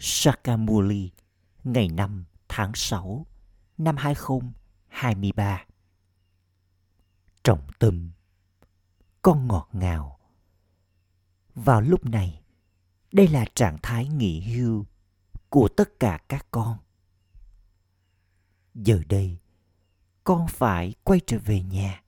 [0.00, 1.10] Sakamuli
[1.64, 3.26] ngày 5 tháng 6
[3.78, 5.64] năm 2023.
[7.44, 8.10] Trọng tâm
[9.22, 10.18] Con ngọt ngào
[11.54, 12.42] Vào lúc này,
[13.12, 14.86] đây là trạng thái nghỉ hưu
[15.48, 16.78] của tất cả các con.
[18.74, 19.38] Giờ đây,
[20.24, 22.02] con phải quay trở về nhà,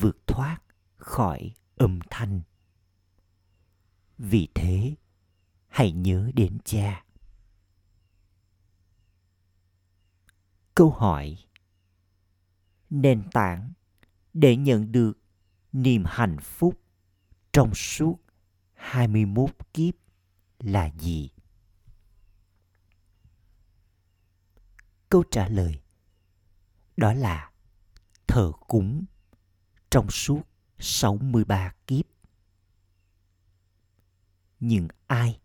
[0.00, 0.58] vượt thoát
[0.96, 2.40] khỏi âm thanh.
[4.18, 4.94] Vì thế,
[5.76, 7.04] hãy nhớ đến cha.
[10.74, 11.36] Câu hỏi
[12.90, 13.72] Nền tảng
[14.34, 15.12] để nhận được
[15.72, 16.80] niềm hạnh phúc
[17.52, 18.16] trong suốt
[18.74, 19.94] 21 kiếp
[20.58, 21.30] là gì?
[25.08, 25.80] Câu trả lời
[26.96, 27.50] đó là
[28.26, 29.04] thờ cúng
[29.90, 30.42] trong suốt
[30.78, 32.06] 63 kiếp.
[34.60, 35.40] Nhưng ai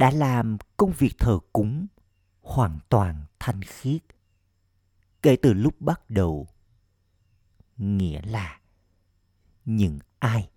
[0.00, 1.86] đã làm công việc thờ cúng
[2.40, 4.02] hoàn toàn thanh khiết.
[5.22, 6.48] Kể từ lúc bắt đầu,
[7.76, 8.60] nghĩa là
[9.64, 10.50] những ai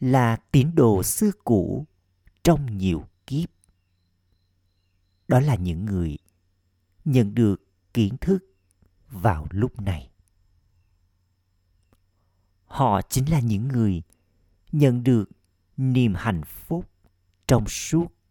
[0.00, 1.86] là tín đồ xưa cũ
[2.42, 3.48] trong nhiều kiếp,
[5.28, 6.18] đó là những người
[7.04, 7.62] nhận được
[7.94, 8.38] kiến thức
[9.08, 10.10] vào lúc này.
[12.64, 14.02] Họ chính là những người
[14.72, 15.30] nhận được
[15.76, 16.90] niềm hạnh phúc
[17.46, 18.21] trong suốt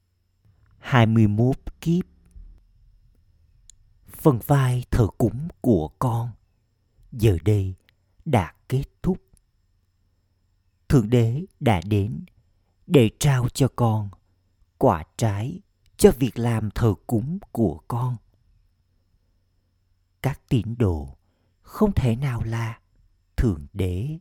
[0.82, 2.06] 21 kiếp.
[4.08, 6.30] Phần vai thờ cúng của con
[7.12, 7.76] giờ đây
[8.26, 9.18] đã kết thúc.
[10.90, 12.26] Thượng Đế đã đến
[12.88, 14.10] để trao cho con
[14.78, 15.60] quả trái
[15.98, 18.18] cho việc làm thờ cúng của con.
[20.22, 21.18] Các tín đồ
[21.62, 22.80] không thể nào là
[23.38, 24.20] Thượng Đế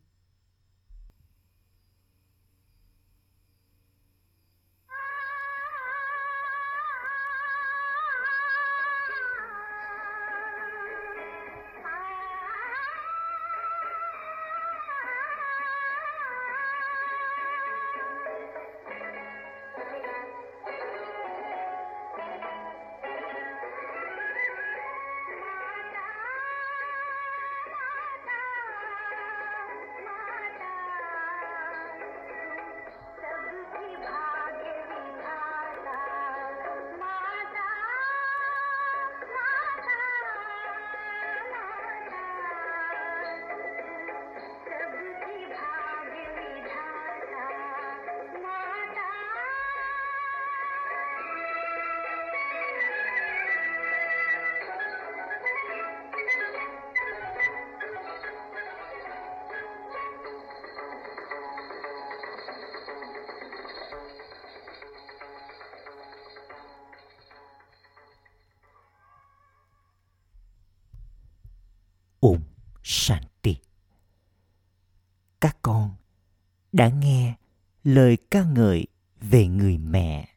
[77.94, 78.86] lời ca ngợi
[79.20, 80.28] về người mẹ.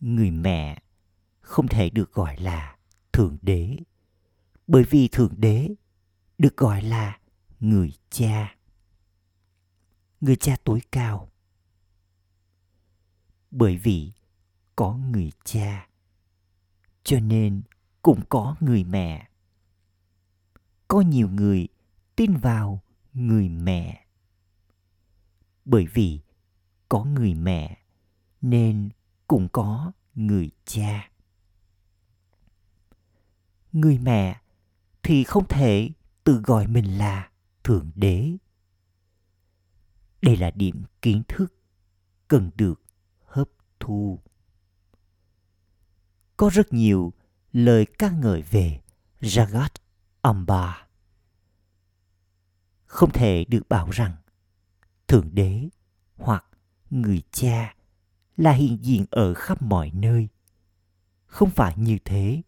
[0.00, 0.82] Người mẹ
[1.40, 2.76] không thể được gọi là
[3.12, 3.76] Thượng Đế,
[4.66, 5.68] bởi vì Thượng Đế
[6.38, 7.18] được gọi là
[7.60, 8.56] người cha.
[10.20, 11.30] Người cha tối cao.
[13.50, 14.12] Bởi vì
[14.76, 15.88] có người cha,
[17.04, 17.62] cho nên
[18.02, 19.28] cũng có người mẹ
[20.88, 21.68] có nhiều người
[22.16, 22.82] tin vào
[23.12, 24.06] người mẹ
[25.64, 26.20] bởi vì
[26.90, 27.78] có người mẹ,
[28.40, 28.90] nên
[29.26, 31.10] cũng có người cha.
[33.72, 34.40] Người mẹ
[35.02, 35.90] thì không thể
[36.24, 37.30] tự gọi mình là
[37.64, 38.36] thượng đế.
[40.22, 41.54] Đây là điểm kiến thức
[42.28, 42.82] cần được
[43.26, 43.48] hấp
[43.80, 44.20] thu.
[46.36, 47.12] Có rất nhiều
[47.52, 48.80] lời ca ngợi về
[49.20, 49.68] jagat
[50.20, 50.86] Amba.
[52.86, 54.16] Không thể được bảo rằng
[55.08, 55.68] Thượng Đế
[56.16, 56.44] hoặc
[56.90, 57.74] người cha
[58.36, 60.28] là hiện diện ở khắp mọi nơi.
[61.26, 62.42] Không phải như thế.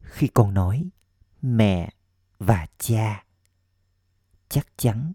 [0.00, 0.88] Khi con nói
[1.42, 1.90] mẹ
[2.38, 3.24] và cha,
[4.48, 5.12] chắc chắn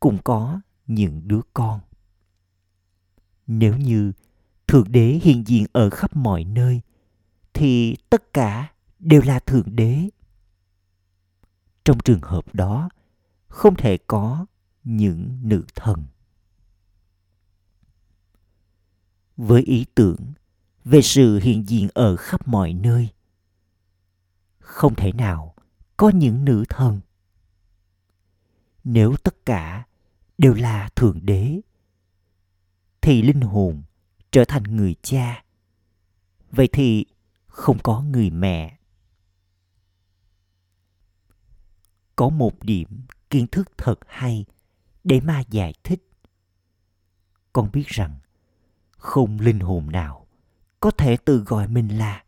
[0.00, 1.80] cũng có những đứa con.
[3.46, 4.12] Nếu như
[4.66, 6.80] Thượng Đế hiện diện ở khắp mọi nơi,
[7.52, 10.08] thì tất cả đều là thượng đế
[11.84, 12.88] trong trường hợp đó
[13.48, 14.46] không thể có
[14.84, 16.04] những nữ thần
[19.36, 20.32] với ý tưởng
[20.84, 23.08] về sự hiện diện ở khắp mọi nơi.
[24.58, 25.54] Không thể nào
[25.96, 27.00] có những nữ thần.
[28.84, 29.86] Nếu tất cả
[30.38, 31.60] đều là thượng đế,
[33.00, 33.82] thì linh hồn
[34.30, 35.44] trở thành người cha.
[36.50, 37.06] Vậy thì
[37.46, 38.78] không có người mẹ.
[42.16, 42.88] Có một điểm
[43.30, 44.44] kiến thức thật hay
[45.04, 46.08] để ma giải thích.
[47.52, 48.18] Con biết rằng
[49.04, 50.26] không linh hồn nào
[50.80, 52.24] có thể tự gọi mình là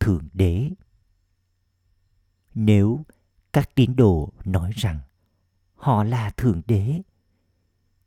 [0.00, 0.70] thượng đế.
[2.54, 3.04] Nếu
[3.52, 4.98] các tín đồ nói rằng
[5.74, 7.02] họ là thượng đế,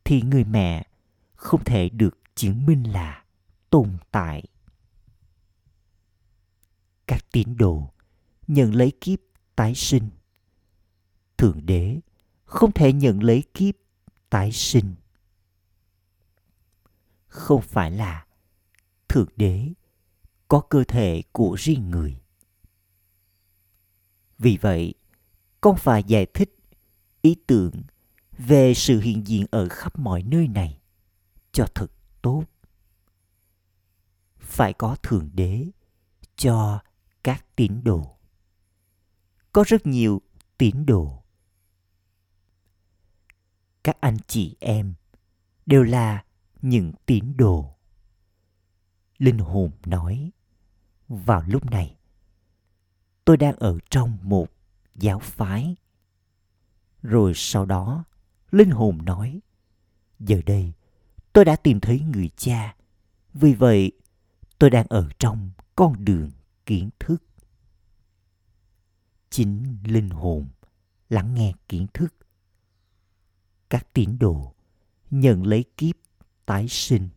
[0.04, 0.86] thì người mẹ
[1.34, 3.24] không thể được chứng minh là
[3.70, 4.44] tồn tại.
[7.06, 7.92] Các tín đồ
[8.46, 9.18] nhận lấy kiếp
[9.56, 10.10] tái sinh.
[11.36, 12.00] Thượng đế
[12.44, 13.74] không thể nhận lấy kiếp
[14.30, 14.94] tái sinh
[17.28, 18.26] không phải là
[19.08, 19.72] thượng đế
[20.48, 22.20] có cơ thể của riêng người.
[24.38, 24.94] Vì vậy,
[25.60, 26.56] con phải giải thích
[27.22, 27.72] ý tưởng
[28.38, 30.80] về sự hiện diện ở khắp mọi nơi này
[31.52, 31.92] cho thật
[32.22, 32.44] tốt.
[34.38, 35.66] Phải có thượng đế
[36.36, 36.80] cho
[37.24, 38.16] các tín đồ.
[39.52, 40.22] Có rất nhiều
[40.58, 41.22] tín đồ.
[43.84, 44.94] Các anh chị em
[45.66, 46.24] đều là
[46.62, 47.74] những tín đồ.
[49.18, 50.30] Linh hồn nói,
[51.08, 51.96] vào lúc này,
[53.24, 54.46] tôi đang ở trong một
[54.94, 55.76] giáo phái.
[57.02, 58.04] Rồi sau đó,
[58.50, 59.40] linh hồn nói,
[60.20, 60.72] giờ đây,
[61.32, 62.76] tôi đã tìm thấy người cha.
[63.34, 63.92] Vì vậy,
[64.58, 66.30] tôi đang ở trong con đường
[66.66, 67.22] kiến thức.
[69.30, 70.48] Chính linh hồn
[71.08, 72.14] lắng nghe kiến thức.
[73.68, 74.54] Các tín đồ
[75.10, 75.96] nhận lấy kiếp
[76.48, 77.08] tái sinh.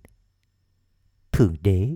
[1.32, 1.96] Thượng đế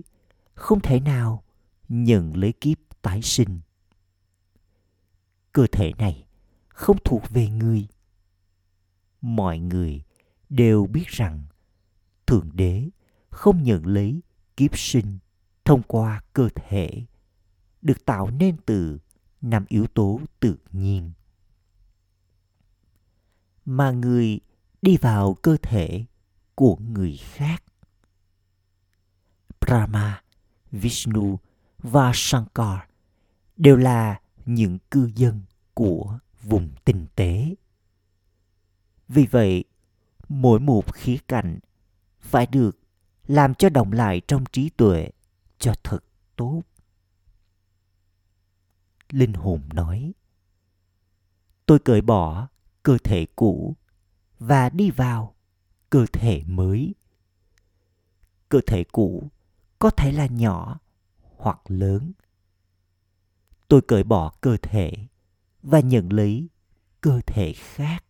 [0.54, 1.44] không thể nào
[1.88, 3.60] nhận lấy kiếp tái sinh.
[5.52, 6.26] Cơ thể này
[6.68, 7.88] không thuộc về người.
[9.20, 10.02] Mọi người
[10.48, 11.44] đều biết rằng
[12.26, 12.88] thượng đế
[13.30, 14.20] không nhận lấy
[14.56, 15.18] kiếp sinh
[15.64, 17.04] thông qua cơ thể,
[17.82, 18.98] được tạo nên từ
[19.40, 21.12] năm yếu tố tự nhiên.
[23.64, 24.40] Mà người
[24.82, 26.04] đi vào cơ thể
[26.56, 27.62] của người khác.
[29.60, 30.22] Brahma,
[30.72, 31.38] vishnu
[31.78, 32.78] và shankar
[33.56, 35.42] đều là những cư dân
[35.74, 37.54] của vùng tinh tế.
[39.08, 39.64] Vì vậy,
[40.28, 41.58] mỗi một khía cạnh
[42.20, 42.78] phải được
[43.26, 45.10] làm cho động lại trong trí tuệ
[45.58, 46.04] cho thật
[46.36, 46.62] tốt.
[49.10, 50.12] Linh hồn nói,
[51.66, 52.48] tôi cởi bỏ
[52.82, 53.76] cơ thể cũ
[54.38, 55.35] và đi vào
[55.96, 56.94] cơ thể mới.
[58.48, 59.30] Cơ thể cũ
[59.78, 60.78] có thể là nhỏ
[61.36, 62.12] hoặc lớn.
[63.68, 64.92] Tôi cởi bỏ cơ thể
[65.62, 66.48] và nhận lấy
[67.00, 68.04] cơ thể khác.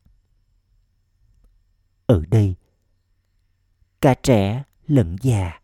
[2.07, 2.55] Ở đây,
[4.01, 5.61] cả trẻ lẫn già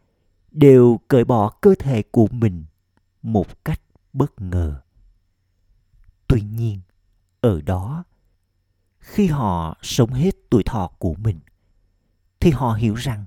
[0.51, 2.65] đều cởi bỏ cơ thể của mình
[3.23, 3.81] một cách
[4.13, 4.83] bất ngờ.
[6.27, 6.81] Tuy nhiên,
[7.41, 8.05] ở đó,
[8.99, 11.39] khi họ sống hết tuổi thọ của mình
[12.43, 13.25] thì họ hiểu rằng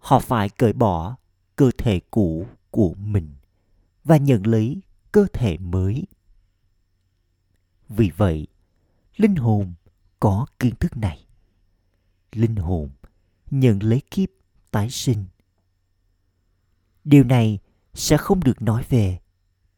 [0.00, 1.16] họ phải cởi bỏ
[1.56, 3.34] cơ thể cũ của mình
[4.04, 4.80] và nhận lấy
[5.12, 6.06] cơ thể mới.
[7.88, 8.46] Vì vậy,
[9.16, 9.74] linh hồn
[10.20, 11.26] có kiến thức này.
[12.32, 12.90] Linh hồn
[13.50, 14.28] nhận lấy kiếp
[14.70, 15.24] tái sinh.
[17.04, 17.58] Điều này
[17.94, 19.18] sẽ không được nói về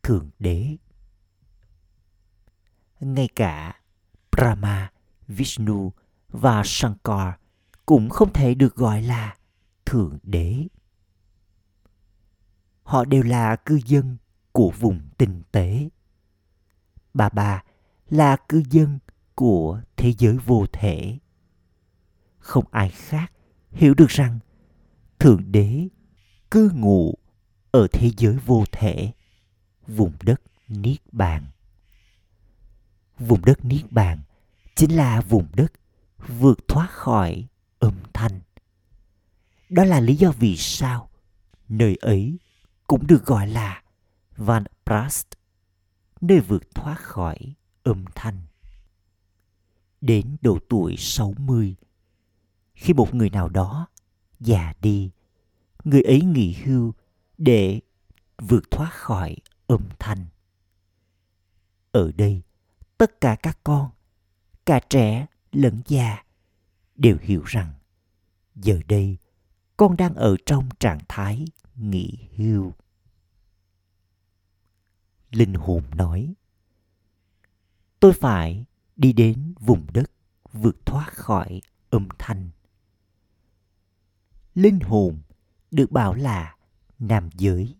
[0.03, 0.77] thượng đế.
[3.01, 3.81] Ngay cả
[4.33, 4.93] brahma,
[5.29, 5.93] vishnu
[6.29, 7.42] và shankar
[7.87, 9.37] cũng không thể được gọi là
[9.87, 10.67] thượng đế.
[12.83, 14.17] Họ đều là cư dân
[14.53, 15.89] của vùng tinh tế.
[17.15, 17.63] Bà bà
[18.11, 18.99] là cư dân
[19.35, 21.19] của thế giới vô thể.
[22.39, 23.33] Không ai khác
[23.71, 24.39] hiểu được rằng
[25.19, 25.89] thượng đế
[26.51, 27.15] cư ngụ
[27.71, 29.13] ở thế giới vô thể,
[29.87, 31.47] vùng đất niết bàn.
[33.19, 34.21] Vùng đất niết bàn
[34.77, 35.73] chính là vùng đất
[36.29, 37.47] vượt thoát khỏi
[37.83, 38.41] âm thanh
[39.69, 41.11] đó là lý do vì sao
[41.69, 42.39] nơi ấy
[42.87, 43.83] cũng được gọi là
[44.37, 45.27] Van Prast,
[46.21, 48.39] nơi vượt thoát khỏi âm thanh.
[50.01, 51.77] Đến độ tuổi 60,
[52.75, 53.87] khi một người nào đó
[54.41, 55.11] già đi,
[55.85, 56.93] người ấy nghỉ hưu
[57.39, 57.81] để
[58.39, 59.37] vượt thoát khỏi
[59.67, 60.27] âm thanh.
[61.93, 62.43] Ở đây,
[62.99, 63.91] tất cả các con,
[64.67, 66.22] cả trẻ lẫn già
[67.03, 67.73] đều hiểu rằng
[68.55, 69.19] giờ đây
[69.77, 71.45] con đang ở trong trạng thái
[71.75, 72.73] nghỉ hưu.
[75.31, 76.35] Linh hồn nói,
[78.01, 78.65] tôi phải
[78.97, 80.11] đi đến vùng đất
[80.53, 82.51] vượt thoát khỏi âm thanh.
[84.55, 85.23] Linh hồn
[85.71, 86.57] được bảo là
[86.99, 87.77] nam giới.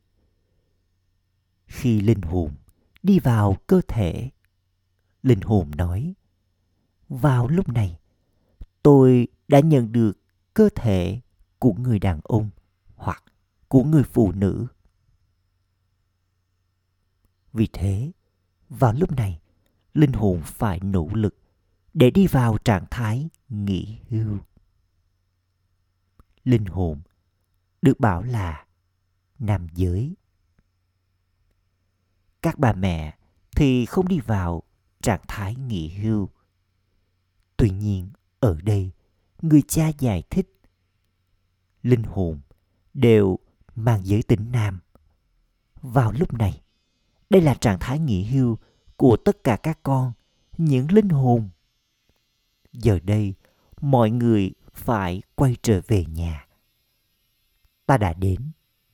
[1.67, 2.55] Khi linh hồn
[3.03, 4.31] đi vào cơ thể,
[5.23, 6.15] linh hồn nói,
[7.09, 7.99] vào lúc này
[8.83, 10.13] tôi đã nhận được
[10.55, 11.21] cơ thể
[11.59, 12.51] của người đàn ông
[12.95, 13.25] hoặc
[13.69, 14.67] của người phụ nữ.
[17.53, 18.13] Vì thế,
[18.69, 19.41] vào lúc này,
[19.95, 21.37] linh hồn phải nỗ lực
[21.95, 24.39] để đi vào trạng thái nghỉ hưu.
[26.45, 27.01] Linh hồn
[27.83, 28.67] được bảo là
[29.39, 30.17] nam giới.
[32.43, 33.19] Các bà mẹ
[33.57, 34.63] thì không đi vào
[35.03, 36.29] trạng thái nghỉ hưu.
[37.57, 38.09] Tuy nhiên
[38.43, 38.91] ở đây,
[39.43, 40.61] người cha giải thích.
[41.83, 42.41] Linh hồn
[42.95, 43.39] đều
[43.75, 44.81] mang giới tính nam.
[45.83, 46.63] Vào lúc này,
[47.31, 48.59] đây là trạng thái nghỉ hưu
[48.97, 50.13] của tất cả các con,
[50.59, 51.51] những linh hồn.
[52.73, 53.35] Giờ đây,
[53.81, 56.47] mọi người phải quay trở về nhà.
[57.87, 58.51] Ta đã đến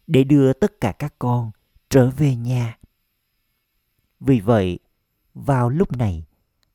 [0.07, 1.51] để đưa tất cả các con
[1.89, 2.79] trở về nhà.
[4.21, 4.79] Vì vậy,
[5.35, 6.25] vào lúc này,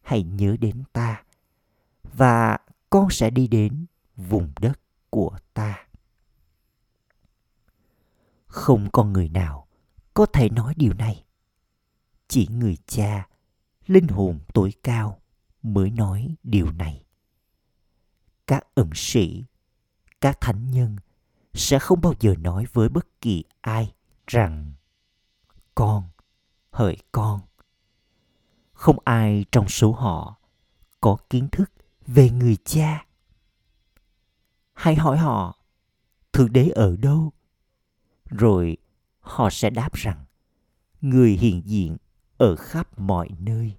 [0.02, 1.24] hãy nhớ đến ta
[2.14, 2.58] và
[2.94, 3.86] con sẽ đi đến
[4.16, 5.88] vùng đất của ta.
[8.48, 9.68] Không con người nào
[10.14, 11.26] có thể nói điều này.
[12.28, 13.28] Chỉ người cha,
[13.86, 15.22] linh hồn tối cao
[15.64, 17.06] mới nói điều này.
[18.48, 19.46] Các ẩn sĩ,
[20.22, 20.96] các thánh nhân
[21.54, 23.94] sẽ không bao giờ nói với bất kỳ ai
[24.28, 24.74] rằng,
[25.76, 26.04] con,
[26.72, 27.42] hỡi con.
[28.74, 30.38] Không ai trong số họ
[31.02, 31.72] có kiến thức
[32.08, 33.06] về người cha.
[34.74, 35.60] Hãy hỏi họ,
[36.34, 37.32] thượng đế ở đâu?
[38.26, 38.78] Rồi
[39.20, 40.26] họ sẽ đáp rằng,
[41.02, 41.98] người hiện diện
[42.38, 43.78] ở khắp mọi nơi.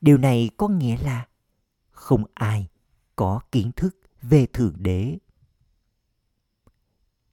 [0.00, 1.26] Điều này có nghĩa là
[1.90, 2.68] không ai
[3.16, 5.18] có kiến thức về thượng đế.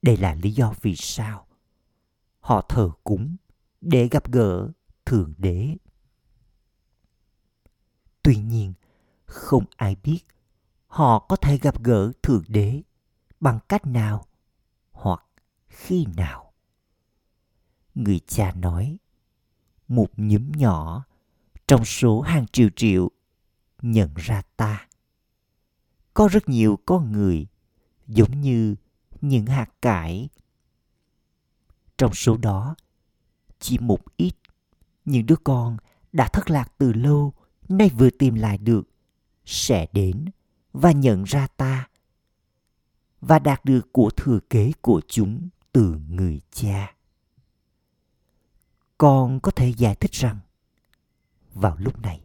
[0.01, 1.47] Đây là lý do vì sao
[2.39, 3.35] họ thờ cúng
[3.81, 4.71] để gặp gỡ
[5.05, 5.75] thượng đế.
[8.23, 8.73] Tuy nhiên
[9.33, 10.19] không ai biết
[10.87, 12.81] họ có thể gặp gỡ thượng đế
[13.39, 14.25] bằng cách nào
[14.91, 15.25] hoặc
[15.67, 16.53] khi nào.
[17.95, 18.97] Người cha nói,
[19.87, 21.05] một nhóm nhỏ
[21.67, 23.11] trong số hàng triệu triệu
[23.81, 24.87] nhận ra ta.
[26.13, 27.47] Có rất nhiều con người
[28.07, 28.75] giống như
[29.21, 30.29] những hạt cải.
[31.97, 32.75] Trong số đó,
[33.59, 34.33] chỉ một ít
[35.05, 35.77] những đứa con
[36.11, 37.33] đã thất lạc từ lâu,
[37.69, 38.92] nay vừa tìm lại được
[39.45, 40.25] sẽ đến
[40.73, 41.87] và nhận ra ta
[43.21, 46.95] và đạt được của thừa kế của chúng từ người cha.
[48.97, 50.39] Con có thể giải thích rằng,
[51.53, 52.21] vào lúc này,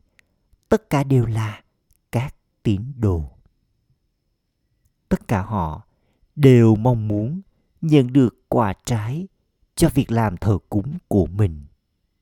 [0.68, 1.62] tất cả đều là
[2.12, 3.30] các tín đồ.
[5.08, 5.82] Tất cả họ
[6.37, 7.40] đều mong muốn
[7.80, 9.26] nhận được quả trái
[9.75, 11.64] cho việc làm thờ cúng của mình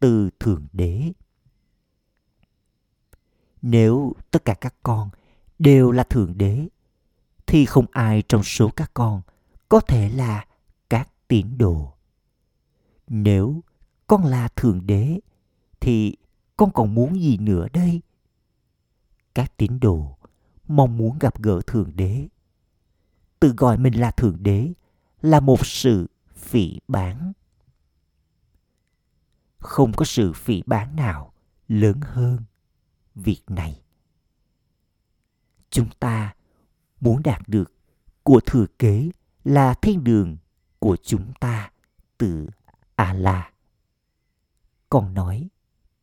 [0.01, 1.13] từ thượng đế
[3.71, 5.11] nếu tất cả các con
[5.59, 6.69] đều là thượng đế,
[7.47, 9.23] thì không ai trong số các con
[9.69, 10.47] có thể là
[10.91, 11.93] các tín đồ.
[13.09, 13.61] Nếu
[14.07, 15.21] con là thượng đế,
[15.81, 16.17] thì
[16.57, 18.01] con còn muốn gì nữa đây?
[19.35, 20.17] Các tín đồ
[20.69, 22.29] mong muốn gặp gỡ thượng đế.
[23.41, 24.73] Tự gọi mình là thượng đế
[25.23, 27.33] là một sự phỉ báng.
[29.59, 31.33] không có sự phỉ báng nào
[31.69, 32.39] lớn hơn
[33.17, 33.83] việc này.
[35.71, 36.35] Chúng ta
[37.01, 37.73] muốn đạt được
[38.23, 39.11] của thừa kế
[39.45, 40.37] là thiên đường
[40.79, 41.71] của chúng ta
[42.19, 42.49] từ
[42.95, 43.51] a la
[44.91, 45.49] con nói,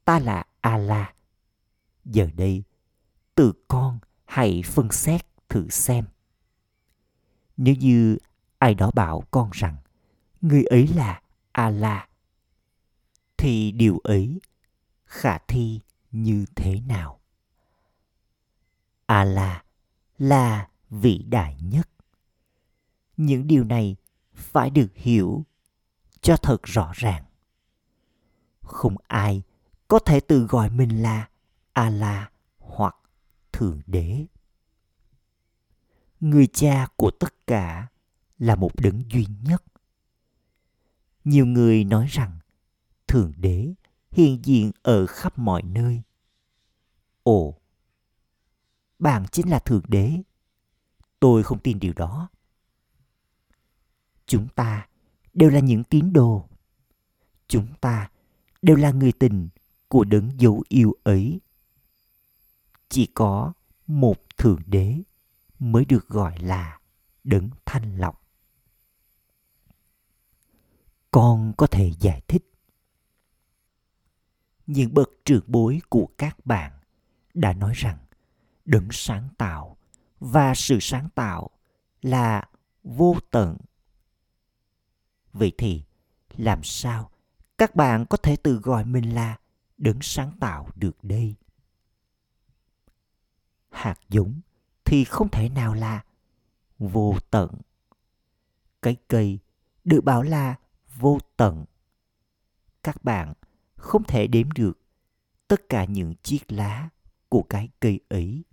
[0.06, 1.14] ta là a la
[2.06, 2.64] giờ đây
[3.36, 6.06] tự con hãy phân xét thử xem.
[7.58, 8.18] Nếu như
[8.58, 9.78] ai đó bảo con rằng,
[10.42, 12.08] người ấy là a la
[13.38, 14.40] thì điều ấy
[15.06, 15.80] khả thi
[16.14, 17.20] như thế nào?
[19.06, 19.64] A la
[20.18, 21.90] là vĩ đại nhất.
[23.18, 23.96] Những điều này
[24.34, 25.46] phải được hiểu
[26.22, 27.24] cho thật rõ ràng.
[28.62, 29.44] Không ai
[29.88, 31.30] có thể tự gọi mình là
[31.74, 32.96] a la hoặc
[33.52, 34.26] thượng đế.
[36.20, 37.88] Người cha của tất cả
[38.38, 39.64] là một đấng duy nhất.
[41.24, 42.40] Nhiều người nói rằng
[43.08, 43.74] thượng đế
[44.14, 46.02] hiện diện ở khắp mọi nơi.
[47.24, 47.56] Ồ,
[49.00, 50.22] bạn chính là thượng đế.
[51.20, 52.30] Tôi không tin điều đó.
[54.26, 54.88] Chúng ta
[55.34, 56.50] đều là những tín đồ.
[57.48, 58.10] Chúng ta
[58.62, 59.50] đều là người tình
[59.88, 61.40] của đấng dấu yêu ấy.
[62.90, 63.54] Chỉ có
[63.88, 65.02] một thượng đế
[65.60, 66.80] mới được gọi là
[67.24, 68.22] đấng thanh lọc.
[71.12, 72.53] Con có thể giải thích
[74.68, 76.72] những bậc trưởng bối của các bạn
[77.34, 77.98] đã nói rằng,
[78.66, 79.78] đấng sáng tạo
[80.20, 81.50] và sự sáng tạo
[82.02, 82.44] là
[82.84, 83.58] vô tận.
[85.34, 85.84] Vậy thì
[86.38, 87.10] làm sao
[87.58, 89.38] các bạn có thể tự gọi mình là
[89.78, 91.36] đấng sáng tạo được đây?
[93.70, 94.42] Hạt giống
[94.86, 96.04] thì không thể nào là
[96.80, 97.52] vô tận.
[98.82, 99.40] Cái cây
[99.84, 100.56] được bảo là
[100.96, 101.66] vô tận.
[102.84, 103.34] Các bạn
[103.84, 104.80] không thể đếm được
[105.48, 106.90] tất cả những chiếc lá
[107.30, 108.44] của cái cây ấy.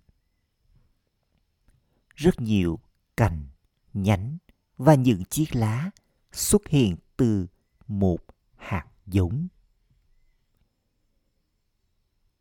[2.15, 2.79] Rất nhiều
[3.17, 3.47] cành,
[3.93, 4.37] nhánh
[4.77, 5.91] và những chiếc lá
[6.31, 7.47] xuất hiện từ
[7.87, 8.17] một
[8.57, 9.47] hạt giống.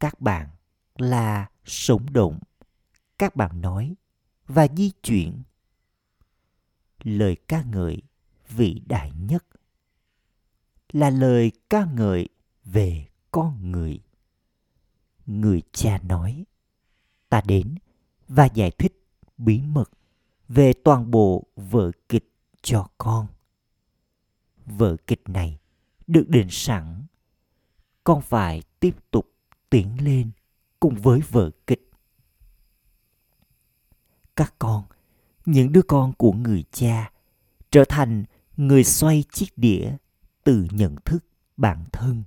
[0.01, 0.49] Các bạn
[0.97, 2.39] là sống động,
[3.19, 3.95] các bạn nói
[4.47, 5.43] và di chuyển.
[7.03, 8.03] Lời ca ngợi
[8.49, 9.45] vĩ đại nhất
[10.93, 12.29] là lời ca ngợi
[12.73, 14.01] về con người.
[15.27, 16.45] Người cha nói,
[17.29, 17.75] ta đến
[18.29, 19.07] và giải thích
[19.39, 19.91] bí mật
[20.49, 23.27] về toàn bộ vở kịch cho con.
[24.67, 25.59] Vở kịch này
[26.07, 27.07] được định sẵn.
[28.05, 29.33] Con phải tiếp tục
[29.71, 30.31] tiến lên
[30.81, 31.91] cùng với vở kịch.
[34.37, 34.85] Các con,
[35.47, 37.13] những đứa con của người cha
[37.71, 38.25] trở thành
[38.57, 39.97] người xoay chiếc đĩa
[40.45, 41.25] từ nhận thức
[41.57, 42.25] bản thân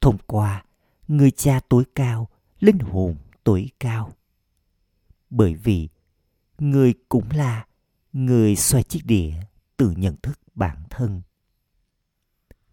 [0.00, 0.64] thông qua,
[1.08, 2.28] người cha tối cao,
[2.60, 4.12] linh hồn tối cao.
[5.30, 5.88] Bởi vì,
[6.58, 7.66] người cũng là
[8.12, 9.32] người xoay chiếc đĩa
[9.76, 11.22] từ nhận thức bản thân.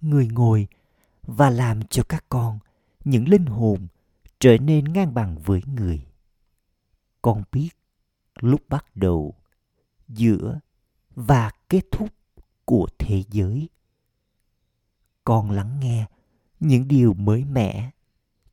[0.01, 0.67] Người ngồi
[1.21, 2.59] và làm cho các con,
[3.03, 3.87] những linh hồn
[4.39, 6.05] trở nên ngang bằng với người.
[7.21, 7.69] Con biết
[8.35, 9.33] lúc bắt đầu,
[10.07, 10.59] giữa
[11.15, 12.09] và kết thúc
[12.65, 13.69] của thế giới.
[15.23, 16.05] Con lắng nghe
[16.59, 17.91] những điều mới mẻ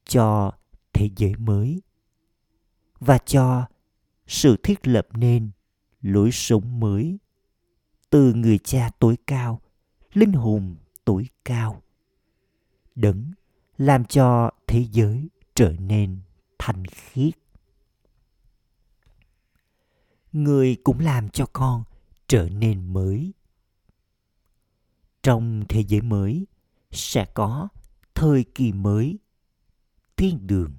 [0.04, 0.52] cho
[0.92, 1.82] thế giới mới
[3.00, 3.66] và cho
[4.26, 5.50] sự thiết lập nên
[6.00, 7.18] lối sống mới
[8.10, 9.60] từ người cha tối cao,
[10.12, 11.82] linh hồn tối cao,
[12.94, 13.32] đấng
[13.78, 16.20] làm cho thế giới trở nên
[16.58, 17.34] thanh khiết.
[20.32, 21.84] Người cũng làm cho con
[22.28, 23.32] trở nên mới.
[25.22, 26.46] Trong thế giới mới
[26.90, 27.68] sẽ có
[28.14, 29.18] thời kỳ mới,
[30.16, 30.74] thiên đường.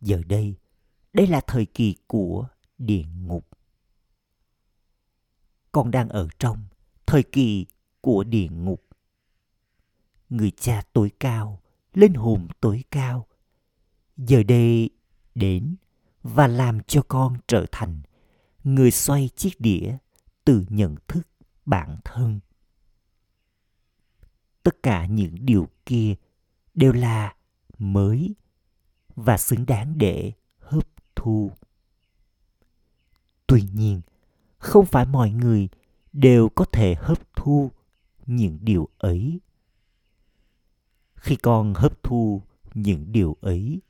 [0.00, 0.56] Giờ đây
[1.12, 3.48] đây là thời kỳ của địa ngục.
[5.72, 6.64] Con đang ở trong
[7.06, 7.66] thời kỳ
[8.00, 8.86] của địa ngục.
[10.28, 11.60] Người cha tối cao,
[11.94, 13.26] linh hồn tối cao,
[14.16, 14.90] giờ đây
[15.34, 15.76] đến
[16.22, 18.02] và làm cho con trở thành
[18.64, 19.96] người xoay chiếc đĩa
[20.44, 21.28] từ nhận thức
[21.66, 22.40] bản thân
[24.62, 26.14] tất cả những điều kia
[26.74, 27.34] đều là
[27.78, 28.34] mới
[29.16, 31.52] và xứng đáng để hấp thu.
[33.46, 34.00] Tuy nhiên,
[34.58, 35.68] không phải mọi người
[36.12, 37.70] đều có thể hấp thu
[38.26, 39.40] những điều ấy.
[41.14, 42.42] Khi con hấp thu
[42.74, 43.80] những điều ấy,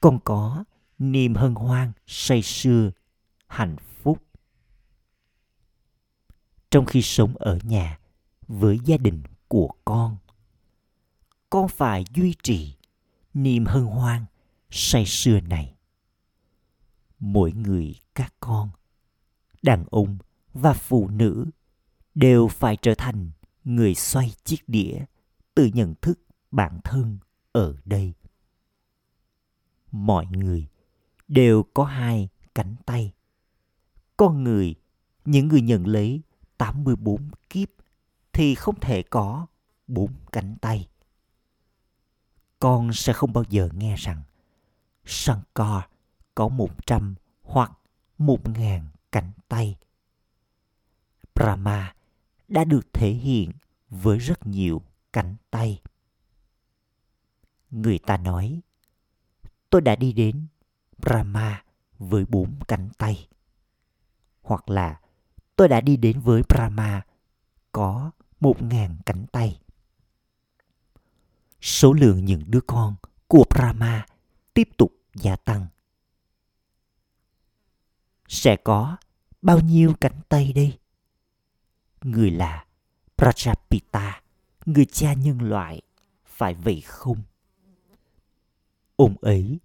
[0.00, 0.64] con có
[0.98, 2.90] niềm hân hoan, say sưa,
[3.46, 4.22] hạnh phúc.
[6.70, 7.98] Trong khi sống ở nhà
[8.48, 10.16] với gia đình của con.
[11.50, 12.74] Con phải duy trì
[13.34, 14.24] niềm hân hoan
[14.70, 15.74] say sưa này.
[17.18, 18.70] Mỗi người các con,
[19.62, 20.18] đàn ông
[20.52, 21.46] và phụ nữ
[22.14, 23.30] đều phải trở thành
[23.64, 25.04] người xoay chiếc đĩa
[25.54, 27.18] từ nhận thức bản thân
[27.52, 28.12] ở đây.
[29.92, 30.66] Mọi người
[31.28, 33.12] đều có hai cánh tay.
[34.16, 34.74] Con người,
[35.24, 36.22] những người nhận lấy
[36.58, 37.68] 84 kiếp
[38.34, 39.46] thì không thể có
[39.86, 40.88] bốn cánh tay.
[42.58, 44.22] Con sẽ không bao giờ nghe rằng
[45.04, 45.82] Shankar
[46.34, 47.72] có một trăm hoặc
[48.18, 49.76] một ngàn cánh tay.
[51.34, 51.94] Brahma
[52.48, 53.50] đã được thể hiện
[53.88, 55.82] với rất nhiều cánh tay.
[57.70, 58.60] Người ta nói,
[59.70, 60.46] tôi đã đi đến
[60.98, 61.64] Brahma
[61.98, 63.28] với bốn cánh tay.
[64.42, 65.00] Hoặc là
[65.56, 67.02] tôi đã đi đến với Brahma
[67.72, 68.10] có
[68.44, 69.60] một ngàn cánh tay.
[71.60, 72.94] Số lượng những đứa con
[73.28, 74.06] của Brahma
[74.54, 75.66] tiếp tục gia tăng.
[78.28, 78.96] Sẽ có
[79.42, 80.78] bao nhiêu cánh tay đây?
[82.02, 82.64] Người là
[83.16, 84.12] Prajapita,
[84.66, 85.82] người cha nhân loại,
[86.26, 87.22] phải vậy không?
[88.96, 89.58] Ông ấy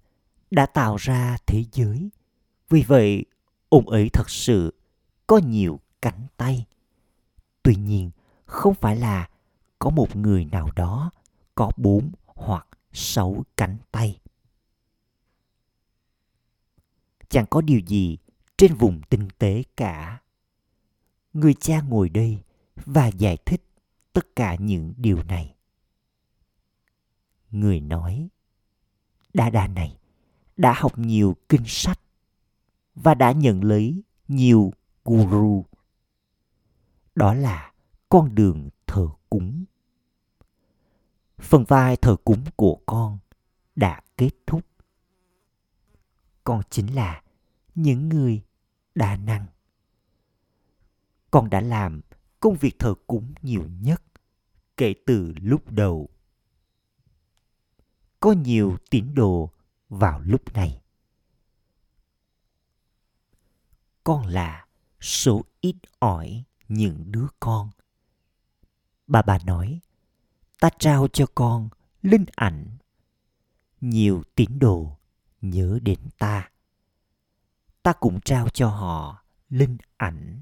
[0.52, 2.10] đã tạo ra thế giới,
[2.70, 3.26] vì vậy
[3.70, 4.74] ông ấy thật sự
[5.28, 6.66] có nhiều cánh tay.
[7.64, 8.12] Tuy nhiên,
[8.50, 9.30] không phải là
[9.80, 11.12] có một người nào đó
[11.56, 14.20] có bốn hoặc sáu cánh tay.
[17.30, 18.18] Chẳng có điều gì
[18.58, 20.22] trên vùng tinh tế cả.
[21.34, 22.40] Người cha ngồi đây
[22.76, 23.62] và giải thích
[24.14, 25.56] tất cả những điều này.
[27.52, 28.30] Người nói,
[29.34, 29.98] đa đa này
[30.58, 32.00] đã học nhiều kinh sách
[32.96, 34.74] và đã nhận lấy nhiều
[35.06, 35.66] guru.
[37.16, 37.69] Đó là
[38.10, 39.66] con đường thờ cúng.
[41.38, 43.20] Phần vai thờ cúng của con
[43.76, 44.66] đã kết thúc.
[46.44, 47.24] Con chính là
[47.76, 48.44] những người
[48.96, 49.46] đa năng.
[51.32, 52.02] Con đã làm
[52.40, 54.04] công việc thờ cúng nhiều nhất
[54.78, 56.10] kể từ lúc đầu.
[58.20, 59.50] Có nhiều tín đồ
[59.90, 60.82] vào lúc này.
[64.04, 64.68] Con là
[65.02, 67.70] số ít ỏi những đứa con
[69.10, 69.80] bà bà nói,
[70.60, 71.70] ta trao cho con
[72.02, 72.78] linh ảnh.
[73.82, 74.98] Nhiều tín đồ
[75.42, 76.50] nhớ đến ta.
[77.84, 80.42] Ta cũng trao cho họ linh ảnh.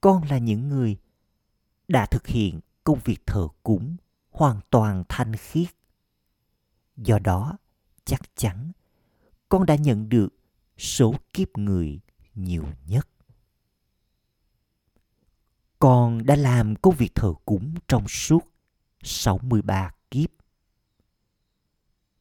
[0.00, 0.96] Con là những người
[1.88, 3.96] đã thực hiện công việc thờ cúng
[4.30, 5.68] hoàn toàn thanh khiết.
[6.96, 7.58] Do đó,
[8.04, 8.72] chắc chắn
[9.48, 10.28] con đã nhận được
[10.78, 12.00] số kiếp người
[12.34, 13.08] nhiều nhất
[15.84, 18.40] con đã làm công việc thờ cúng trong suốt
[19.02, 20.30] 63 kiếp.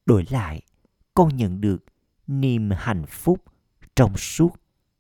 [0.06, 0.62] Đổi lại,
[1.13, 1.86] con nhận được
[2.28, 3.43] niềm hạnh phúc
[3.95, 4.49] trong suốt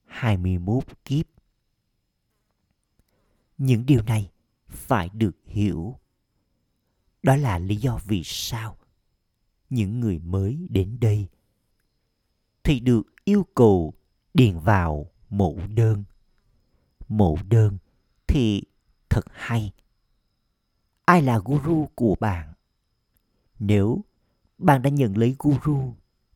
[0.05, 1.25] 21 kiếp.
[3.57, 4.31] Những điều này
[4.67, 5.99] phải được hiểu.
[7.23, 8.77] Đó là lý do vì sao
[9.69, 11.27] những người mới đến đây
[12.63, 13.93] thì được yêu cầu
[14.33, 16.03] điền vào mẫu đơn.
[17.07, 17.77] Mẫu đơn
[18.33, 18.63] thì
[19.09, 19.71] thật hay.
[21.05, 22.53] Ai là guru của bạn?
[23.59, 24.01] Nếu
[24.57, 25.93] bạn đã nhận lấy guru,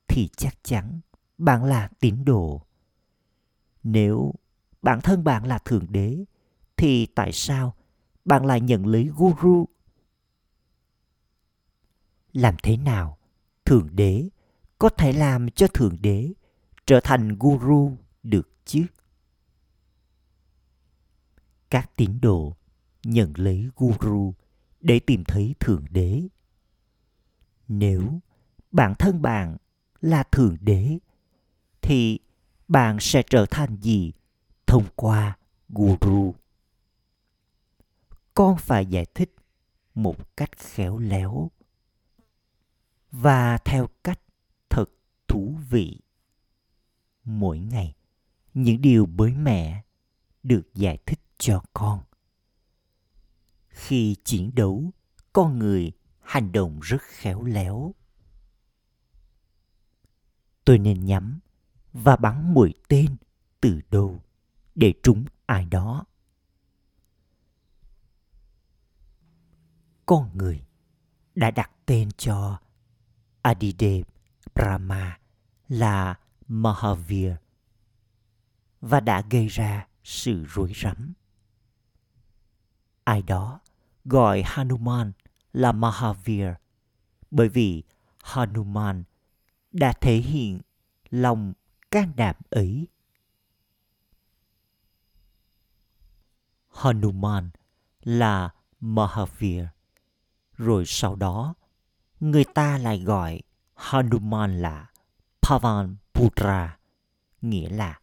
[0.07, 0.99] thì chắc chắn
[1.37, 2.61] bạn là tín đồ.
[3.83, 4.33] Nếu
[4.81, 6.23] bản thân bạn là thượng đế,
[6.75, 7.75] thì tại sao
[8.25, 9.65] bạn lại nhận lấy guru?
[12.33, 13.17] Làm thế nào
[13.65, 14.29] thượng đế
[14.79, 16.33] có thể làm cho thượng đế
[16.85, 18.85] trở thành guru được chứ?
[21.69, 22.55] Các tín đồ,
[23.03, 24.33] nhận lấy guru
[24.81, 26.23] để tìm thấy thượng đế.
[27.67, 28.19] Nếu
[28.71, 29.57] bản thân bạn
[30.01, 30.97] là thượng đế,
[31.81, 32.19] thì
[32.67, 34.11] bạn sẽ trở thành gì
[34.65, 35.37] thông qua
[35.69, 36.33] guru?
[38.33, 39.35] Con phải giải thích
[39.95, 41.51] một cách khéo léo
[43.11, 44.19] và theo cách
[44.69, 44.85] thật
[45.27, 46.01] thú vị.
[47.23, 47.95] Mỗi ngày,
[48.53, 49.83] những điều mới mẻ
[50.47, 52.03] được giải thích cho con.
[53.67, 54.91] Khi chiến đấu,
[55.33, 57.95] con người hành động rất khéo léo.
[60.65, 61.39] Tôi nên nhắm
[61.93, 63.15] và bắn mũi tên
[63.61, 64.21] từ đâu
[64.75, 66.05] để trúng ai đó.
[70.05, 70.65] Con người
[71.35, 72.59] đã đặt tên cho
[73.41, 74.05] Adidev
[74.55, 75.19] Brahma
[75.67, 77.31] là Mahavir
[78.81, 81.13] và đã gây ra sự rối rắm
[83.03, 83.59] ai đó
[84.05, 85.11] gọi Hanuman
[85.53, 86.47] là Mahavir
[87.31, 87.83] bởi vì
[88.23, 89.03] Hanuman
[89.71, 90.61] đã thể hiện
[91.09, 91.53] lòng
[91.91, 92.87] can đảm ấy.
[96.71, 97.49] Hanuman
[98.03, 99.65] là Mahavir.
[100.53, 101.53] Rồi sau đó,
[102.19, 103.41] người ta lại gọi
[103.75, 104.89] Hanuman là
[105.41, 106.77] Pavan Putra,
[107.41, 107.99] nghĩa là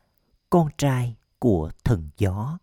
[0.51, 2.59] con trai của thần gió.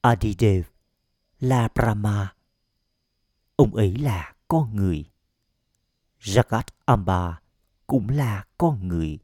[0.00, 0.66] Adidev
[1.40, 2.34] là Brahma.
[3.56, 5.04] Ông ấy là con người.
[6.20, 7.40] Jagat Amba
[7.86, 9.18] cũng là con người.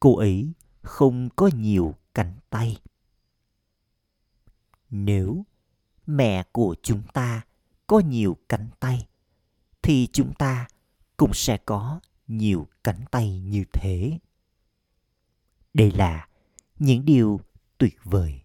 [0.00, 2.76] Cô ấy không có nhiều cánh tay.
[4.90, 5.44] Nếu
[6.06, 7.42] mẹ của chúng ta
[7.86, 9.08] có nhiều cánh tay,
[9.82, 10.68] thì chúng ta
[11.16, 14.18] cũng sẽ có nhiều cánh tay như thế.
[15.74, 16.28] Đây là
[16.78, 17.40] những điều
[17.78, 18.40] tuyệt vời.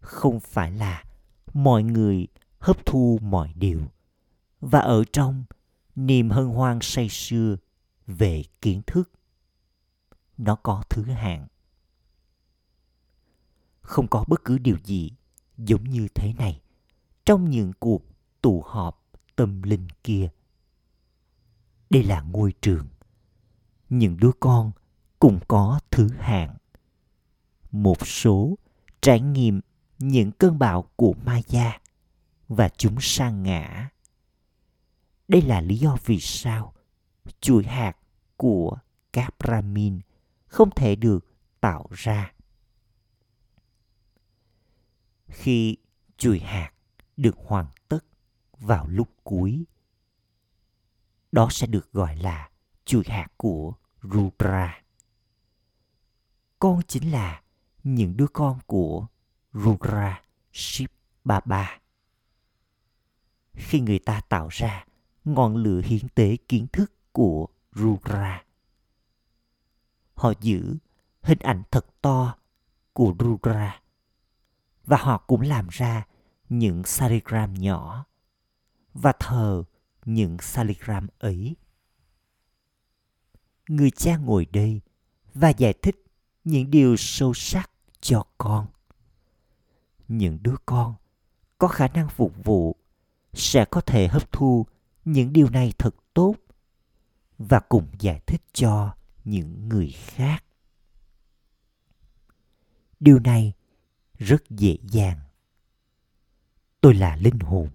[0.00, 1.04] Không phải là
[1.54, 2.26] mọi người
[2.58, 3.82] hấp thu mọi điều,
[4.60, 5.44] và ở trong
[5.94, 7.56] niềm hân hoan say sưa
[8.06, 9.10] về kiến thức,
[10.38, 11.46] nó có thứ hạng.
[13.80, 15.10] Không có bất cứ điều gì
[15.58, 16.60] giống như thế này
[17.24, 18.02] trong những cuộc
[18.42, 19.02] tụ họp
[19.36, 20.28] tâm linh kia.
[21.90, 22.86] Đây là ngôi trường,
[23.88, 24.72] những đứa con
[25.18, 26.56] cũng có thứ hạng
[27.70, 28.58] một số
[29.00, 29.60] trải nghiệm
[29.98, 31.80] những cơn bão của Maya
[32.48, 33.90] và chúng sa ngã.
[35.28, 36.74] Đây là lý do vì sao
[37.40, 37.96] chuỗi hạt
[38.36, 38.76] của
[39.12, 40.00] các Brahmin
[40.46, 41.26] không thể được
[41.60, 42.32] tạo ra.
[45.28, 45.76] Khi
[46.16, 46.72] chuỗi hạt
[47.16, 48.04] được hoàn tất
[48.58, 49.64] vào lúc cuối,
[51.32, 52.50] đó sẽ được gọi là
[52.84, 54.82] chuỗi hạt của Rudra.
[56.58, 57.42] Con chính là
[57.86, 59.06] những đứa con của
[59.52, 60.22] Rudra
[60.52, 60.90] Shiv
[61.24, 61.80] Baba.
[63.52, 64.84] Khi người ta tạo ra
[65.24, 68.44] ngọn lửa hiến tế kiến thức của Rudra,
[70.14, 70.76] họ giữ
[71.22, 72.36] hình ảnh thật to
[72.92, 73.80] của Rudra
[74.84, 76.06] và họ cũng làm ra
[76.48, 78.04] những saligram nhỏ
[78.94, 79.64] và thờ
[80.04, 81.56] những saligram ấy.
[83.68, 84.80] Người cha ngồi đây
[85.34, 86.04] và giải thích
[86.44, 87.70] những điều sâu sắc
[88.06, 88.66] cho con.
[90.08, 90.94] Những đứa con
[91.58, 92.76] có khả năng phục vụ
[93.32, 94.66] sẽ có thể hấp thu
[95.04, 96.34] những điều này thật tốt
[97.38, 100.44] và cùng giải thích cho những người khác.
[103.00, 103.52] Điều này
[104.18, 105.18] rất dễ dàng.
[106.80, 107.70] Tôi là linh hồn.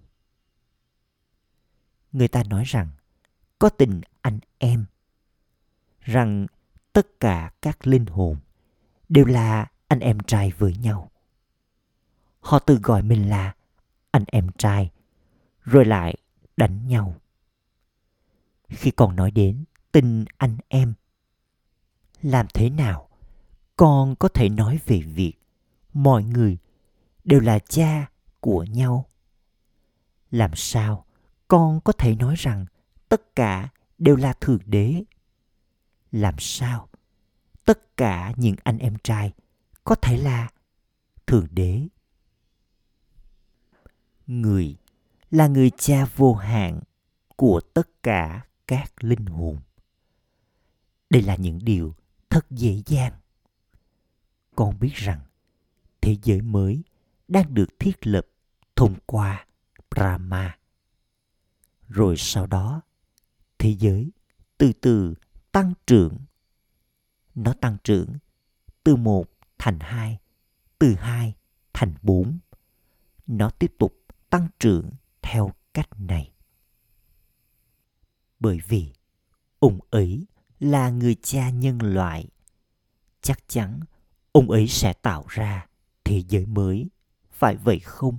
[2.12, 2.88] Người ta nói rằng
[3.58, 4.84] có tình anh em,
[6.00, 6.46] rằng
[6.92, 8.36] tất cả các linh hồn
[9.08, 11.10] đều là anh em trai với nhau.
[12.40, 13.54] Họ tự gọi mình là
[14.10, 14.90] anh em trai,
[15.64, 16.14] rồi lại
[16.56, 17.14] đánh nhau.
[18.68, 20.94] Khi còn nói đến tình anh em,
[22.22, 23.08] làm thế nào
[23.76, 25.34] con có thể nói về việc
[25.92, 26.58] mọi người
[27.24, 29.06] đều là cha của nhau?
[30.30, 31.04] Làm sao
[31.48, 32.66] con có thể nói rằng
[33.08, 35.02] tất cả đều là thượng đế?
[36.12, 36.88] Làm sao
[37.64, 39.32] tất cả những anh em trai
[39.84, 40.48] có thể là
[41.26, 41.88] thượng đế
[44.26, 44.76] người
[45.30, 46.80] là người cha vô hạn
[47.36, 49.58] của tất cả các linh hồn
[51.10, 51.94] đây là những điều
[52.30, 53.12] thật dễ dàng
[54.56, 55.20] con biết rằng
[56.00, 56.82] thế giới mới
[57.28, 58.26] đang được thiết lập
[58.76, 59.46] thông qua
[59.90, 60.58] Brahma.
[61.88, 62.80] Rồi sau đó,
[63.58, 64.10] thế giới
[64.58, 65.14] từ từ
[65.52, 66.18] tăng trưởng.
[67.34, 68.08] Nó tăng trưởng
[68.84, 69.31] từ một
[69.62, 70.18] thành hai,
[70.78, 71.34] từ hai
[71.72, 72.38] thành bốn.
[73.26, 73.98] Nó tiếp tục
[74.30, 74.90] tăng trưởng
[75.22, 76.32] theo cách này.
[78.40, 78.92] Bởi vì
[79.58, 80.26] ông ấy
[80.60, 82.28] là người cha nhân loại,
[83.20, 83.80] chắc chắn
[84.32, 85.66] ông ấy sẽ tạo ra
[86.04, 86.88] thế giới mới
[87.30, 88.18] phải vậy không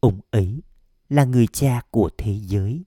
[0.00, 0.62] ông ấy
[1.08, 2.84] là người cha của thế giới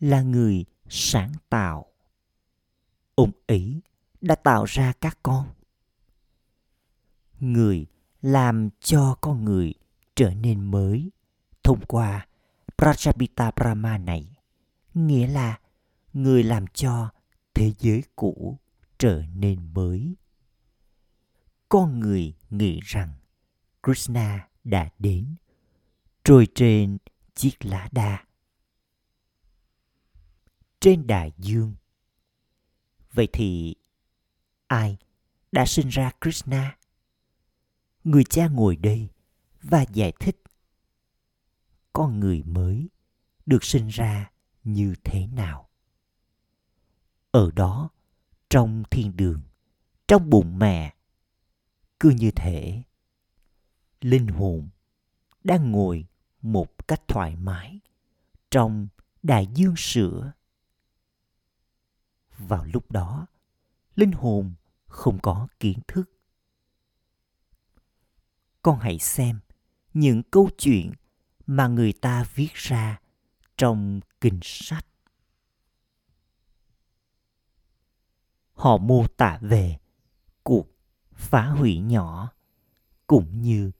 [0.00, 1.86] là người sáng tạo
[3.14, 3.82] ông ấy
[4.22, 5.48] đã tạo ra các con.
[7.40, 7.86] Người
[8.20, 9.74] làm cho con người
[10.14, 11.10] trở nên mới
[11.62, 12.26] thông qua
[12.78, 14.36] Prajapita Brahma này,
[14.94, 15.60] nghĩa là
[16.12, 17.10] người làm cho
[17.54, 18.58] thế giới cũ
[18.98, 20.16] trở nên mới.
[21.68, 23.12] Con người nghĩ rằng
[23.82, 25.36] krishna đã đến,
[26.24, 26.98] trôi trên
[27.34, 28.24] chiếc lá đa.
[30.80, 31.74] Trên đại dương.
[33.12, 33.74] Vậy thì
[34.72, 34.96] ai
[35.52, 36.78] đã sinh ra krishna?
[38.04, 39.08] Người cha ngồi đây
[39.62, 40.42] và giải thích,
[41.92, 42.88] con người mới
[43.46, 44.30] được sinh ra
[44.64, 45.68] như thế nào?
[47.30, 47.88] Ở đó,
[48.50, 49.42] trong thiên đường,
[50.08, 50.94] trong bụng mẹ,
[52.00, 52.82] cứ như thể
[54.00, 54.68] linh hồn
[55.44, 56.06] đang ngồi
[56.42, 57.80] một cách thoải mái
[58.50, 58.88] trong
[59.22, 60.32] đại dương sữa.
[62.38, 63.26] Vào lúc đó,
[63.96, 64.54] linh hồn
[64.92, 66.10] không có kiến thức.
[68.62, 69.40] Con hãy xem
[69.94, 70.92] những câu chuyện
[71.46, 73.00] mà người ta viết ra
[73.56, 74.86] trong kinh sách.
[78.52, 79.78] Họ mô tả về
[80.42, 80.66] cuộc
[81.12, 82.32] phá hủy nhỏ
[83.06, 83.70] cũng như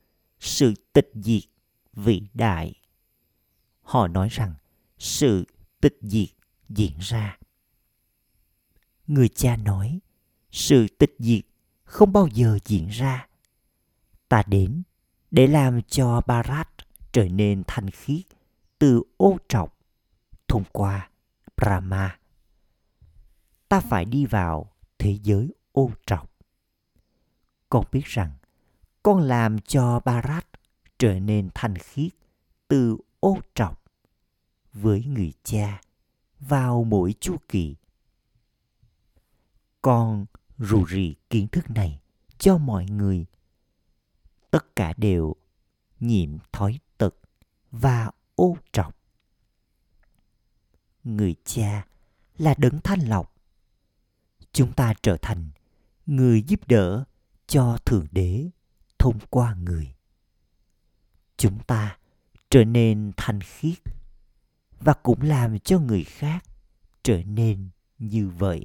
[0.41, 1.45] sự tịch diệt
[1.93, 2.75] vĩ đại.
[3.81, 4.55] Họ nói rằng
[4.99, 5.45] sự
[5.81, 6.29] tịch diệt
[6.69, 7.39] diễn ra.
[9.07, 10.01] Người cha nói
[10.53, 11.45] sự tịch diệt
[11.85, 13.27] không bao giờ diễn ra
[14.29, 14.83] ta đến
[15.31, 16.69] để làm cho Bharat
[17.13, 18.23] trở nên thanh khiết
[18.79, 19.79] từ ô trọc
[20.49, 21.11] thông qua
[21.57, 22.19] brahma
[23.73, 26.31] ta phải đi vào thế giới ô trọc.
[27.69, 28.31] Con biết rằng
[29.03, 30.47] con làm cho Bharat
[30.99, 32.13] trở nên thanh khiết
[32.69, 33.83] từ ô trọc
[34.73, 35.81] với người cha
[36.41, 37.77] vào mỗi chu kỳ.
[39.83, 40.27] Con
[40.59, 42.01] rù rì kiến thức này
[42.39, 43.27] cho mọi người.
[44.51, 45.37] Tất cả đều
[46.01, 47.15] nhiễm thói tật
[47.71, 48.97] và ô trọc.
[51.05, 51.87] Người cha
[52.39, 53.35] là đấng thanh lọc.
[54.53, 55.51] Chúng ta trở thành
[56.07, 57.05] người giúp đỡ
[57.47, 58.51] cho thượng đế
[58.99, 59.95] thông qua người.
[61.37, 61.99] Chúng ta
[62.51, 63.79] trở nên thanh khiết
[64.81, 66.45] và cũng làm cho người khác
[67.03, 68.65] trở nên như vậy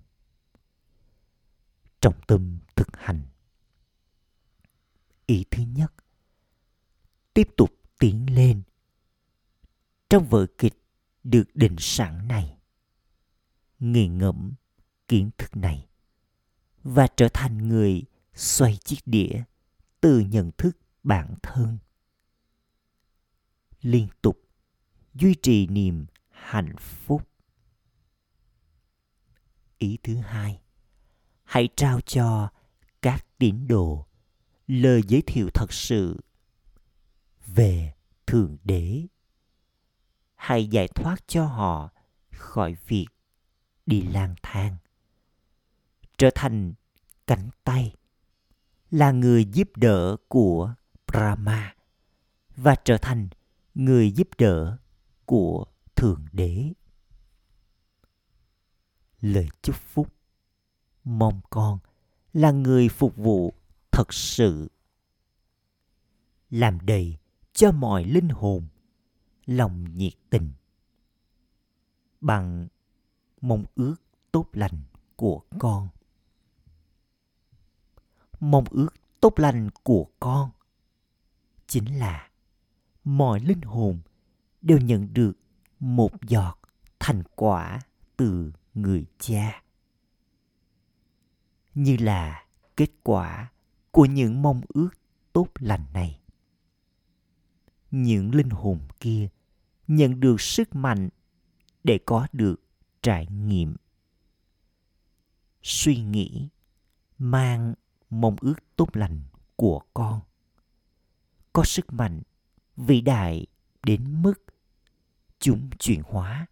[2.01, 3.21] trọng tâm thực hành.
[5.25, 5.93] Ý thứ nhất,
[7.33, 8.61] tiếp tục tiến lên.
[10.09, 10.83] Trong vở kịch
[11.23, 12.57] được định sẵn này
[13.79, 14.53] nghiền ngẫm
[15.07, 15.87] kiến thức này
[16.83, 19.43] và trở thành người xoay chiếc đĩa
[20.01, 21.77] từ nhận thức bản thân.
[23.81, 24.49] Liên tục
[25.13, 27.27] duy trì niềm hạnh phúc.
[29.77, 30.61] Ý thứ hai
[31.51, 32.49] hãy trao cho
[33.01, 34.05] các tín đồ
[34.67, 36.21] lời giới thiệu thật sự
[37.45, 37.93] về
[38.27, 39.07] thượng đế.
[40.35, 41.89] Hãy giải thoát cho họ
[42.31, 43.07] khỏi việc
[43.85, 44.77] đi lang thang,
[46.17, 46.73] trở thành
[47.27, 47.95] cánh tay,
[48.91, 50.73] là người giúp đỡ của
[51.07, 51.75] brahma
[52.55, 53.29] và trở thành
[53.75, 54.77] người giúp đỡ
[55.25, 56.73] của thượng đế.
[59.21, 60.07] Lời chúc phúc
[61.03, 61.79] mong con
[62.33, 63.53] là người phục vụ
[63.91, 64.71] thật sự.
[66.49, 67.17] Làm đầy
[67.53, 68.67] cho mọi linh hồn,
[69.45, 70.51] lòng nhiệt tình.
[72.21, 72.67] Bằng
[73.41, 73.95] mong ước
[74.31, 74.83] tốt lành
[75.15, 75.87] của con.
[78.39, 80.51] Mong ước tốt lành của con
[81.67, 82.29] chính là
[83.03, 83.99] mọi linh hồn
[84.61, 85.33] đều nhận được
[85.79, 86.59] một giọt
[86.99, 87.81] thành quả
[88.17, 89.61] từ người cha
[91.75, 92.45] như là
[92.77, 93.51] kết quả
[93.91, 94.89] của những mong ước
[95.33, 96.19] tốt lành này.
[97.91, 99.29] Những linh hồn kia
[99.87, 101.09] nhận được sức mạnh
[101.83, 102.55] để có được
[103.01, 103.75] trải nghiệm.
[105.63, 106.47] Suy nghĩ
[107.17, 107.73] mang
[108.09, 109.21] mong ước tốt lành
[109.55, 110.19] của con.
[111.53, 112.21] Có sức mạnh
[112.77, 113.45] vĩ đại
[113.83, 114.43] đến mức
[115.39, 116.45] chúng chuyển hóa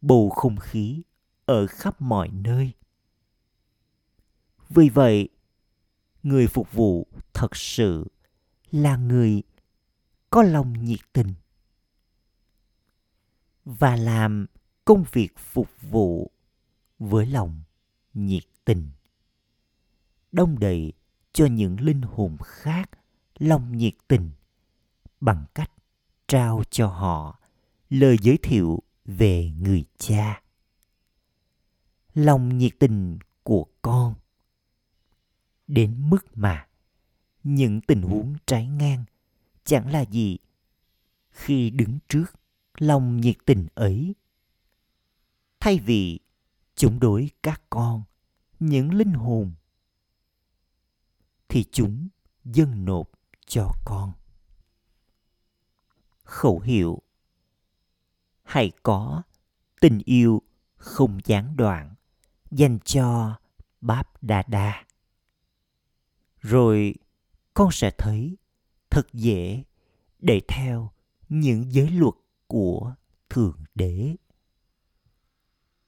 [0.00, 1.02] bầu không khí
[1.44, 2.72] ở khắp mọi nơi
[4.68, 5.28] vì vậy,
[6.22, 8.06] người phục vụ thật sự
[8.70, 9.42] là người
[10.30, 11.34] có lòng nhiệt tình
[13.64, 14.46] và làm
[14.84, 16.30] công việc phục vụ
[16.98, 17.60] với lòng
[18.14, 18.88] nhiệt tình,
[20.32, 20.92] đông đầy
[21.32, 22.90] cho những linh hồn khác
[23.38, 24.30] lòng nhiệt tình
[25.20, 25.70] bằng cách
[26.28, 27.40] trao cho họ
[27.90, 30.42] lời giới thiệu về người cha.
[32.14, 34.14] Lòng nhiệt tình của con
[35.66, 36.66] đến mức mà
[37.42, 39.04] những tình huống trái ngang
[39.64, 40.38] chẳng là gì
[41.30, 42.24] khi đứng trước
[42.78, 44.14] lòng nhiệt tình ấy.
[45.60, 46.18] Thay vì
[46.74, 48.02] chống đối các con,
[48.60, 49.52] những linh hồn,
[51.48, 52.08] thì chúng
[52.44, 53.10] dâng nộp
[53.46, 54.12] cho con.
[56.24, 57.02] Khẩu hiệu,
[58.42, 59.22] hãy có
[59.80, 60.42] tình yêu
[60.76, 61.94] không gián đoạn
[62.50, 63.36] dành cho
[63.80, 64.85] báp đa đa
[66.46, 66.94] rồi
[67.54, 68.36] con sẽ thấy
[68.90, 69.62] thật dễ
[70.18, 70.90] để theo
[71.28, 72.14] những giới luật
[72.46, 72.94] của
[73.28, 74.16] thượng đế.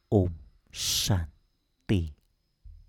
[0.08, 0.28] Ôm
[0.72, 2.10] shanti.